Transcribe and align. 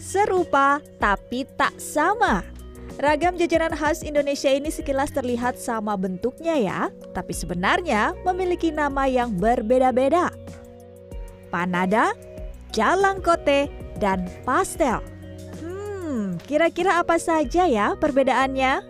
Serupa 0.00 0.80
tapi 0.96 1.44
tak 1.60 1.76
sama. 1.76 2.40
Ragam 2.96 3.36
jajanan 3.36 3.76
khas 3.76 4.00
Indonesia 4.00 4.48
ini 4.48 4.72
sekilas 4.72 5.12
terlihat 5.12 5.60
sama 5.60 5.92
bentuknya 5.94 6.56
ya, 6.56 6.80
tapi 7.12 7.36
sebenarnya 7.36 8.16
memiliki 8.24 8.72
nama 8.72 9.04
yang 9.04 9.36
berbeda-beda. 9.36 10.32
Panada, 11.52 12.16
jalangkote, 12.72 13.68
dan 14.00 14.24
pastel. 14.48 15.04
Hmm, 15.60 16.40
kira-kira 16.48 16.96
apa 16.98 17.20
saja 17.20 17.68
ya 17.68 17.92
perbedaannya? 17.94 18.80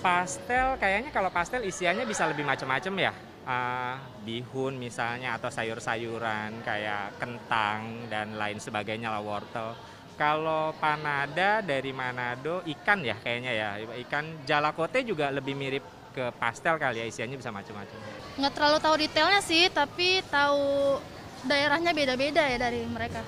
Pastel 0.00 0.80
kayaknya 0.80 1.12
kalau 1.12 1.28
pastel 1.28 1.60
isiannya 1.60 2.08
bisa 2.08 2.24
lebih 2.24 2.48
macam-macam 2.48 2.94
ya. 2.96 3.12
Uh, 3.48 3.96
bihun 4.28 4.76
misalnya 4.76 5.40
atau 5.40 5.48
sayur-sayuran 5.48 6.60
kayak 6.68 7.16
kentang 7.16 8.04
dan 8.12 8.36
lain 8.36 8.60
sebagainya 8.60 9.08
lah 9.08 9.24
wortel 9.24 9.72
kalau 10.18 10.74
Panada 10.76 11.62
dari 11.62 11.94
Manado 11.94 12.60
ikan 12.66 13.06
ya 13.06 13.14
kayaknya 13.22 13.52
ya. 13.54 13.70
Ikan 14.02 14.42
jalakote 14.42 15.06
juga 15.06 15.30
lebih 15.30 15.54
mirip 15.54 15.86
ke 16.10 16.34
pastel 16.34 16.74
kali 16.74 16.98
ya 16.98 17.06
isiannya 17.06 17.38
bisa 17.38 17.54
macam-macam. 17.54 17.96
Nggak 18.34 18.52
terlalu 18.58 18.78
tahu 18.82 18.94
detailnya 18.98 19.40
sih, 19.40 19.70
tapi 19.70 20.18
tahu 20.26 20.98
daerahnya 21.46 21.94
beda-beda 21.94 22.42
ya 22.42 22.58
dari 22.58 22.82
mereka. 22.90 23.22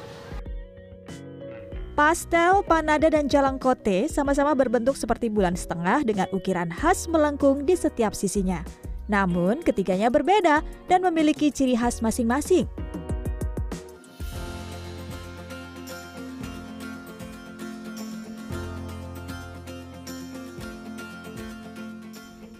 Pastel, 1.95 2.67
panada, 2.67 3.07
dan 3.07 3.31
jalangkote 3.31 4.11
sama-sama 4.11 4.57
berbentuk 4.59 4.99
seperti 4.99 5.31
bulan 5.31 5.55
setengah 5.55 6.03
dengan 6.03 6.27
ukiran 6.35 6.75
khas 6.75 7.07
melengkung 7.07 7.63
di 7.63 7.79
setiap 7.79 8.17
sisinya. 8.17 8.90
Namun, 9.11 9.67
ketiganya 9.67 10.07
berbeda 10.07 10.63
dan 10.87 11.03
memiliki 11.03 11.51
ciri 11.51 11.75
khas 11.75 11.99
masing-masing. 11.99 12.71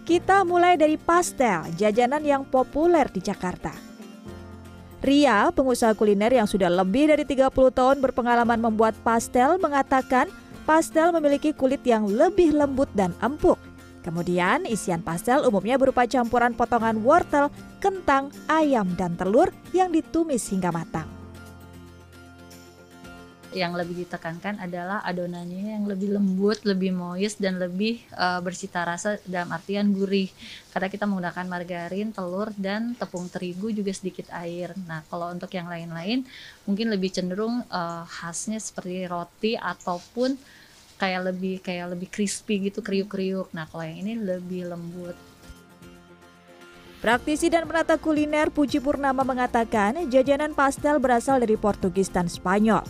Kita 0.03 0.43
mulai 0.43 0.75
dari 0.75 0.99
pastel, 0.99 1.71
jajanan 1.79 2.19
yang 2.27 2.43
populer 2.43 3.07
di 3.07 3.23
Jakarta. 3.23 3.71
Ria, 4.99 5.47
pengusaha 5.55 5.95
kuliner 5.95 6.35
yang 6.35 6.51
sudah 6.51 6.67
lebih 6.67 7.07
dari 7.07 7.23
30 7.23 7.47
tahun 7.71 8.03
berpengalaman 8.03 8.59
membuat 8.59 8.91
pastel, 9.07 9.55
mengatakan 9.55 10.27
pastel 10.67 11.15
memiliki 11.15 11.55
kulit 11.55 11.79
yang 11.87 12.11
lebih 12.11 12.51
lembut 12.51 12.91
dan 12.91 13.15
empuk. 13.23 13.70
Kemudian, 14.01 14.65
isian 14.65 15.05
pastel 15.05 15.45
umumnya 15.45 15.77
berupa 15.77 16.09
campuran 16.09 16.57
potongan 16.57 17.01
wortel, 17.05 17.53
kentang, 17.77 18.33
ayam, 18.49 18.89
dan 18.97 19.13
telur 19.13 19.53
yang 19.73 19.93
ditumis 19.93 20.49
hingga 20.49 20.73
matang 20.73 21.21
yang 23.51 23.75
lebih 23.75 24.07
ditekankan 24.07 24.63
adalah 24.63 25.03
adonannya 25.03 25.75
yang 25.75 25.83
lebih 25.83 26.15
lembut, 26.15 26.63
lebih 26.63 26.95
moist 26.95 27.37
dan 27.37 27.59
lebih 27.59 27.99
uh, 28.15 28.39
bersita 28.39 28.87
rasa 28.87 29.19
dalam 29.27 29.51
artian 29.51 29.91
gurih. 29.91 30.31
Karena 30.71 30.87
kita 30.87 31.03
menggunakan 31.03 31.45
margarin, 31.51 32.15
telur 32.15 32.55
dan 32.55 32.95
tepung 32.95 33.27
terigu 33.27 33.69
juga 33.75 33.91
sedikit 33.91 34.31
air. 34.31 34.71
Nah, 34.87 35.03
kalau 35.11 35.27
untuk 35.35 35.51
yang 35.51 35.67
lain-lain 35.67 36.23
mungkin 36.63 36.87
lebih 36.95 37.11
cenderung 37.11 37.67
uh, 37.67 38.07
khasnya 38.07 38.57
seperti 38.57 39.05
roti 39.11 39.59
ataupun 39.59 40.39
kayak 41.01 41.33
lebih 41.33 41.57
kayak 41.65 41.97
lebih 41.97 42.07
crispy 42.13 42.69
gitu, 42.69 42.85
kriuk-kriuk. 42.85 43.49
Nah, 43.57 43.65
kalau 43.65 43.81
yang 43.81 44.05
ini 44.05 44.13
lebih 44.21 44.69
lembut. 44.69 45.17
Praktisi 47.01 47.49
dan 47.49 47.65
penata 47.65 47.97
kuliner 47.97 48.53
Puji 48.53 48.77
Purnama 48.77 49.25
mengatakan 49.25 50.05
jajanan 50.05 50.53
pastel 50.53 51.01
berasal 51.01 51.41
dari 51.41 51.57
Portugis 51.57 52.13
dan 52.13 52.29
Spanyol. 52.29 52.85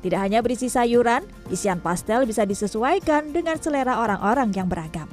Tidak 0.00 0.20
hanya 0.20 0.40
berisi 0.40 0.68
sayuran, 0.72 1.24
isian 1.52 1.80
pastel 1.80 2.24
bisa 2.24 2.48
disesuaikan 2.48 3.36
dengan 3.36 3.58
selera 3.60 4.00
orang-orang 4.00 4.48
yang 4.56 4.68
beragam. 4.68 5.09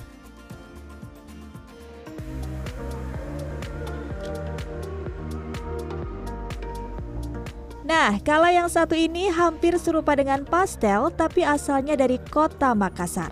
Nah, 7.88 8.20
kalau 8.20 8.52
yang 8.52 8.68
satu 8.68 9.00
ini 9.00 9.32
hampir 9.32 9.72
serupa 9.80 10.12
dengan 10.12 10.44
pastel 10.44 11.08
tapi 11.16 11.48
asalnya 11.48 11.96
dari 11.96 12.20
kota 12.20 12.76
Makassar. 12.76 13.32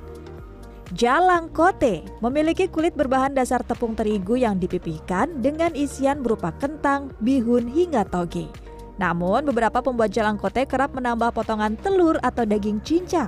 Jalang 0.95 1.51
kote 1.51 2.07
memiliki 2.23 2.71
kulit 2.71 2.95
berbahan 2.95 3.35
dasar 3.35 3.59
tepung 3.67 3.99
terigu 3.99 4.39
yang 4.39 4.55
dipipihkan 4.55 5.43
dengan 5.43 5.75
isian 5.75 6.23
berupa 6.23 6.55
kentang, 6.55 7.11
bihun 7.19 7.67
hingga 7.67 8.07
toge. 8.07 8.47
Namun, 8.95 9.43
beberapa 9.43 9.83
pembuat 9.83 10.15
jalang 10.15 10.39
kote 10.39 10.63
kerap 10.63 10.95
menambah 10.95 11.35
potongan 11.35 11.75
telur 11.75 12.15
atau 12.23 12.47
daging 12.47 12.79
cincang. 12.79 13.27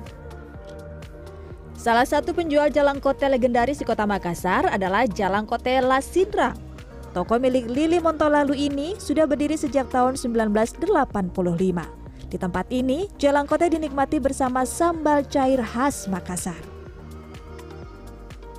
Salah 1.76 2.08
satu 2.08 2.32
penjual 2.32 2.72
jalang 2.72 3.04
kote 3.04 3.28
legendaris 3.28 3.84
di 3.84 3.86
kota 3.86 4.08
Makassar 4.08 4.72
adalah 4.72 5.04
Jalang 5.04 5.44
Kote 5.44 5.78
La 5.84 6.00
Sindra. 6.00 6.67
Toko 7.18 7.42
milik 7.42 7.66
Lili 7.66 7.98
Montolalu 7.98 8.70
ini 8.70 8.94
sudah 9.02 9.26
berdiri 9.26 9.58
sejak 9.58 9.90
tahun 9.90 10.22
1985. 10.22 10.86
Di 12.30 12.38
tempat 12.38 12.70
ini, 12.70 13.10
jalang 13.18 13.50
kote 13.50 13.66
dinikmati 13.74 14.22
bersama 14.22 14.62
sambal 14.70 15.26
cair 15.26 15.66
khas 15.66 16.06
Makassar. 16.06 16.62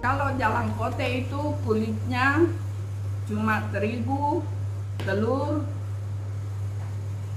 Kalau 0.02 0.34
jalang 0.34 0.74
kote 0.74 1.06
itu 1.06 1.54
kulitnya 1.62 2.50
cuma 3.30 3.62
terigu, 3.70 4.42
telur, 5.06 5.62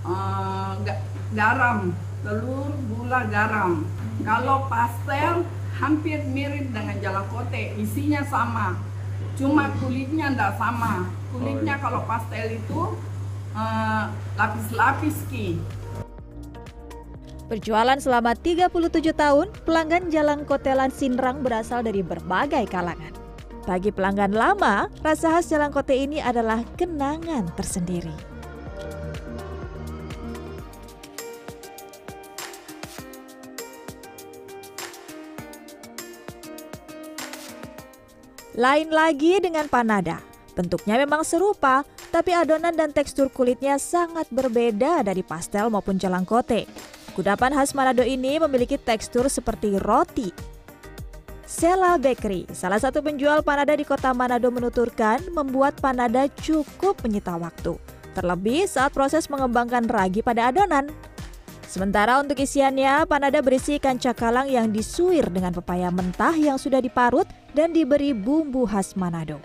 uh, 0.02 0.74
garam, 1.38 1.94
telur, 2.26 2.74
gula, 2.98 3.30
garam. 3.30 3.86
Kalau 4.26 4.66
pastel 4.66 5.46
hampir 5.78 6.26
mirip 6.26 6.74
dengan 6.74 6.98
jalakote, 6.98 7.78
isinya 7.78 8.26
sama. 8.26 8.90
Cuma 9.40 9.72
kulitnya 9.80 10.31
tidak 10.34 10.59
sama. 10.59 11.08
Kulitnya 11.31 11.75
kalau 11.80 12.03
pastel 12.03 12.59
itu 12.59 12.81
uh, 13.56 14.03
lapis-lapis 14.36 15.18
ki. 15.31 15.59
Berjualan 17.52 18.00
selama 18.00 18.31
37 18.31 18.72
tahun, 19.12 19.52
pelanggan 19.68 20.08
Jalan 20.08 20.47
Kotelan 20.47 20.88
Sinrang 20.88 21.44
berasal 21.44 21.84
dari 21.84 22.00
berbagai 22.00 22.64
kalangan. 22.72 23.12
Bagi 23.68 23.92
pelanggan 23.92 24.31
lama, 24.31 24.88
rasa 25.03 25.36
khas 25.36 25.52
Jalan 25.52 25.69
Kote 25.69 25.94
ini 25.94 26.24
adalah 26.24 26.63
kenangan 26.80 27.52
tersendiri. 27.53 28.31
Lain 38.51 38.91
lagi 38.91 39.39
dengan 39.39 39.72
panada. 39.72 40.19
Bentuknya 40.51 41.00
memang 41.00 41.23
serupa, 41.23 41.88
tapi 42.12 42.35
adonan 42.35 42.75
dan 42.75 42.91
tekstur 42.91 43.31
kulitnya 43.31 43.79
sangat 43.79 44.28
berbeda 44.28 45.07
dari 45.07 45.23
pastel 45.23 45.72
maupun 45.72 45.95
jalangkote. 45.95 46.67
Kudapan 47.16 47.56
khas 47.56 47.72
Manado 47.72 48.03
ini 48.03 48.44
memiliki 48.44 48.75
tekstur 48.75 49.31
seperti 49.31 49.79
roti. 49.79 50.35
Sela 51.47 51.95
Bakery, 51.95 52.47
salah 52.51 52.79
satu 52.79 53.00
penjual 53.00 53.39
panada 53.39 53.72
di 53.72 53.88
kota 53.88 54.12
Manado 54.12 54.51
menuturkan 54.51 55.23
membuat 55.31 55.79
panada 55.79 56.28
cukup 56.28 57.00
menyita 57.07 57.39
waktu. 57.39 57.79
Terlebih 58.12 58.68
saat 58.68 58.91
proses 58.91 59.31
mengembangkan 59.31 59.88
ragi 59.88 60.19
pada 60.19 60.51
adonan. 60.51 60.91
Sementara 61.72 62.20
untuk 62.20 62.36
isiannya, 62.36 63.08
panada 63.08 63.40
berisi 63.40 63.80
ikan 63.80 63.96
cakalang 63.96 64.51
yang 64.51 64.75
disuir 64.75 65.31
dengan 65.31 65.56
pepaya 65.56 65.88
mentah 65.88 66.36
yang 66.36 66.60
sudah 66.60 66.84
diparut 66.84 67.24
dan 67.56 67.72
diberi 67.72 68.12
bumbu 68.12 68.68
khas 68.68 69.00
Manado. 69.00 69.40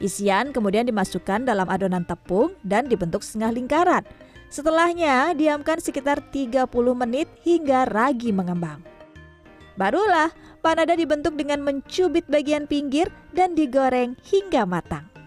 Isian 0.00 0.56
kemudian 0.56 0.88
dimasukkan 0.88 1.44
dalam 1.44 1.68
adonan 1.68 2.08
tepung 2.08 2.56
dan 2.64 2.88
dibentuk 2.88 3.20
setengah 3.20 3.52
lingkaran. 3.52 4.00
Setelahnya, 4.48 5.36
diamkan 5.36 5.76
sekitar 5.76 6.24
30 6.32 6.72
menit 6.96 7.28
hingga 7.44 7.84
ragi 7.84 8.32
mengembang. 8.32 8.80
Barulah 9.76 10.32
panada 10.64 10.96
dibentuk 10.96 11.36
dengan 11.36 11.60
mencubit 11.60 12.24
bagian 12.32 12.64
pinggir 12.64 13.12
dan 13.36 13.52
digoreng 13.52 14.16
hingga 14.24 14.64
matang. 14.64 15.17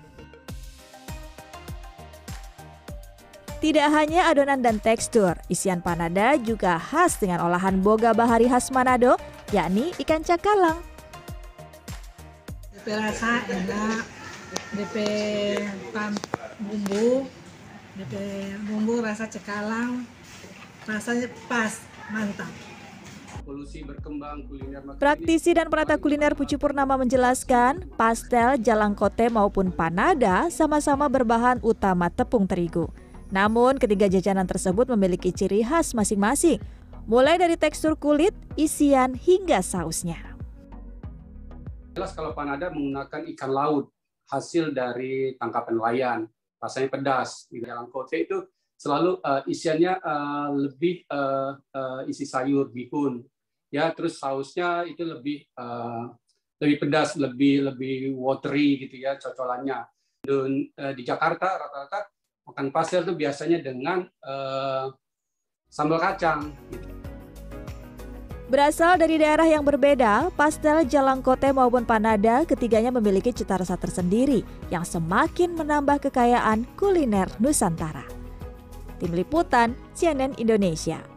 Tidak 3.61 3.93
hanya 3.93 4.25
adonan 4.33 4.65
dan 4.65 4.81
tekstur, 4.81 5.37
isian 5.45 5.85
panada 5.85 6.33
juga 6.33 6.81
khas 6.81 7.21
dengan 7.21 7.45
olahan 7.45 7.77
boga 7.77 8.09
bahari 8.09 8.49
khas 8.49 8.73
Manado, 8.73 9.21
yakni 9.53 9.93
ikan 10.01 10.25
cakalang. 10.25 10.81
DP 12.73 12.97
rasa 12.97 13.45
enak, 13.45 14.01
DP 14.73 14.95
bumbu, 16.57 17.29
DP 18.01 18.13
bumbu 18.65 18.97
rasa 19.05 19.29
cakalang, 19.29 20.09
rasanya 20.89 21.29
pas, 21.45 21.85
mantap. 22.09 22.49
Praktisi 24.97 25.53
dan 25.53 25.69
penata 25.69 26.01
kuliner 26.01 26.33
Puji 26.33 26.57
Purnama 26.57 26.97
menjelaskan, 26.97 27.93
pastel, 27.93 28.57
jalang 28.57 28.97
kote 28.97 29.29
maupun 29.29 29.69
panada 29.69 30.49
sama-sama 30.49 31.05
berbahan 31.05 31.61
utama 31.61 32.09
tepung 32.09 32.49
terigu. 32.49 32.89
Namun, 33.31 33.79
ketiga 33.79 34.11
jajanan 34.11 34.43
tersebut 34.43 34.91
memiliki 34.91 35.31
ciri 35.31 35.63
khas 35.63 35.95
masing-masing, 35.95 36.59
mulai 37.07 37.39
dari 37.39 37.55
tekstur 37.55 37.95
kulit, 37.95 38.35
isian, 38.59 39.15
hingga 39.15 39.63
sausnya. 39.63 40.19
Jelas 41.95 42.11
kalau 42.11 42.35
panada 42.35 42.67
menggunakan 42.67 43.31
ikan 43.31 43.51
laut, 43.51 43.85
hasil 44.27 44.75
dari 44.75 45.39
tangkapan 45.39 45.73
nelayan, 45.79 46.19
rasanya 46.59 46.91
pedas. 46.91 47.47
Di 47.47 47.63
dalam 47.63 47.87
kote 47.87 48.19
itu 48.19 48.43
selalu 48.75 49.23
uh, 49.23 49.47
isiannya 49.47 49.93
uh, 50.03 50.49
lebih 50.51 51.07
uh, 51.07 51.55
uh, 51.55 52.01
isi 52.11 52.27
sayur, 52.27 52.67
bihun, 52.67 53.23
ya 53.71 53.95
terus 53.95 54.19
sausnya 54.19 54.83
itu 54.83 55.07
lebih 55.07 55.47
uh, 55.55 56.11
lebih 56.59 56.83
pedas, 56.83 57.15
lebih 57.15 57.71
lebih 57.71 58.11
watery 58.11 58.87
gitu 58.87 59.07
ya 59.07 59.15
cocolannya. 59.15 59.87
Dan 60.19 60.67
uh, 60.75 60.93
di 60.93 61.03
Jakarta 61.07 61.59
rata-rata 61.59 62.10
makan 62.61 62.69
pastel 62.69 63.01
itu 63.01 63.17
biasanya 63.17 63.57
dengan 63.65 64.05
uh, 64.21 64.93
sambal 65.65 65.97
kacang. 65.97 66.53
Gitu. 66.69 66.85
Berasal 68.53 68.99
dari 69.01 69.17
daerah 69.17 69.47
yang 69.47 69.65
berbeda, 69.65 70.29
pastel 70.37 70.85
Jalangkote 70.85 71.49
maupun 71.55 71.87
Panada 71.87 72.45
ketiganya 72.45 72.93
memiliki 72.93 73.33
cita 73.33 73.57
rasa 73.57 73.79
tersendiri 73.79 74.45
yang 74.69 74.85
semakin 74.85 75.57
menambah 75.57 76.11
kekayaan 76.11 76.67
kuliner 76.77 77.31
Nusantara. 77.41 78.05
Tim 78.99 79.17
Liputan 79.17 79.73
CNN 79.97 80.37
Indonesia 80.37 81.10